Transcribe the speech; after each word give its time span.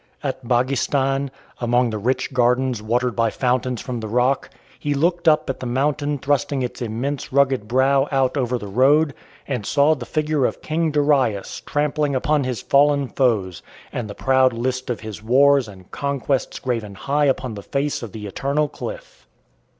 At 0.23 0.47
Baghistan, 0.47 1.29
among 1.59 1.91
the 1.91 1.99
rich 1.99 2.33
gardens 2.33 2.81
watered 2.81 3.15
by 3.15 3.29
fountains 3.29 3.81
from 3.81 3.99
the 3.99 4.07
rock, 4.07 4.49
he 4.79 4.95
looked 4.95 5.27
up 5.27 5.47
at 5.47 5.59
the 5.59 5.67
mountain 5.67 6.17
thrusting 6.17 6.63
its 6.63 6.81
immense 6.81 7.31
rugged 7.31 7.67
brow 7.67 8.07
out 8.11 8.35
over 8.35 8.57
the 8.57 8.65
road, 8.65 9.13
and 9.47 9.63
saw 9.63 9.93
the 9.93 10.07
figure 10.07 10.47
of 10.47 10.63
King 10.63 10.89
Darius 10.89 11.61
trampling 11.67 12.15
upon 12.15 12.45
his 12.45 12.63
fallen 12.63 13.09
foes, 13.09 13.61
and 13.93 14.09
the 14.09 14.15
proud 14.15 14.53
list 14.53 14.89
of 14.89 15.01
his 15.01 15.21
wars 15.21 15.67
and 15.67 15.91
conquests 15.91 16.57
graven 16.57 16.95
high 16.95 17.25
upon 17.25 17.53
the 17.53 17.61
face 17.61 18.01
of 18.01 18.11
the 18.11 18.25
eternal 18.25 18.67
cliff. 18.67 19.27